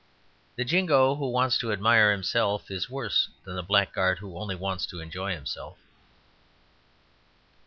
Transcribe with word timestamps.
The 0.55 0.65
Jingo 0.65 1.13
who 1.13 1.29
wants 1.29 1.59
to 1.59 1.71
admire 1.71 2.11
himself 2.11 2.71
is 2.71 2.89
worse 2.89 3.29
than 3.43 3.55
the 3.55 3.61
blackguard 3.61 4.17
who 4.17 4.35
only 4.35 4.55
wants 4.55 4.87
to 4.87 4.99
enjoy 4.99 5.35
himself. 5.35 5.77